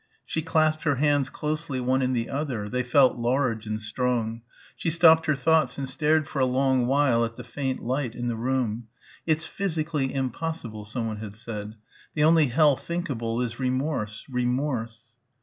She 0.25 0.41
clasped 0.41 0.81
her 0.85 0.95
hands 0.95 1.29
closely 1.29 1.79
one 1.79 2.01
in 2.01 2.13
the 2.13 2.27
other. 2.27 2.67
They 2.67 2.81
felt 2.81 3.19
large 3.19 3.67
and 3.67 3.79
strong. 3.79 4.41
She 4.75 4.89
stopped 4.89 5.27
her 5.27 5.35
thoughts 5.35 5.77
and 5.77 5.87
stared 5.87 6.27
for 6.27 6.39
a 6.39 6.45
long 6.45 6.87
while 6.87 7.23
at 7.23 7.35
the 7.35 7.43
faint 7.43 7.83
light 7.83 8.15
in 8.15 8.27
the 8.27 8.35
room.... 8.35 8.87
"It's 9.27 9.45
physically 9.45 10.11
impossible" 10.11 10.85
someone 10.85 11.17
had 11.17 11.35
said... 11.35 11.75
the 12.15 12.23
only 12.23 12.47
hell 12.47 12.75
thinkable 12.75 13.41
is 13.43 13.59
remorse... 13.59 14.25
remorse.... 14.27 15.13